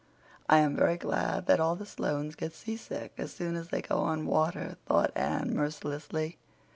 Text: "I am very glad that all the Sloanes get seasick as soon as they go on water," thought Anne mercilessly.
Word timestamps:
"I 0.49 0.57
am 0.61 0.75
very 0.75 0.97
glad 0.97 1.45
that 1.45 1.59
all 1.59 1.75
the 1.75 1.85
Sloanes 1.85 2.33
get 2.33 2.53
seasick 2.55 3.13
as 3.19 3.31
soon 3.31 3.55
as 3.55 3.67
they 3.69 3.83
go 3.83 3.97
on 3.99 4.25
water," 4.25 4.77
thought 4.87 5.11
Anne 5.15 5.55
mercilessly. 5.55 6.39